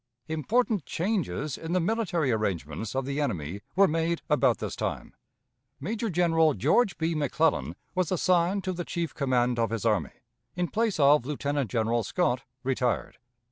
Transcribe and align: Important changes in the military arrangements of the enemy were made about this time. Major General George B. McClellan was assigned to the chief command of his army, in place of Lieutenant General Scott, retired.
Important 0.27 0.83
changes 0.87 1.59
in 1.59 1.73
the 1.73 1.79
military 1.79 2.31
arrangements 2.31 2.95
of 2.95 3.05
the 3.05 3.21
enemy 3.21 3.61
were 3.75 3.87
made 3.87 4.23
about 4.31 4.57
this 4.57 4.75
time. 4.75 5.13
Major 5.79 6.09
General 6.09 6.55
George 6.55 6.97
B. 6.97 7.13
McClellan 7.13 7.75
was 7.93 8.11
assigned 8.11 8.63
to 8.63 8.73
the 8.73 8.83
chief 8.83 9.13
command 9.13 9.59
of 9.59 9.69
his 9.69 9.85
army, 9.85 10.23
in 10.55 10.69
place 10.69 10.99
of 10.99 11.27
Lieutenant 11.27 11.69
General 11.69 12.01
Scott, 12.03 12.41
retired. 12.63 13.19